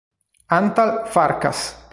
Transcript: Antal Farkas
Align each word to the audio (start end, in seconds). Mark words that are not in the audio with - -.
Antal 0.57 1.05
Farkas 1.05 1.77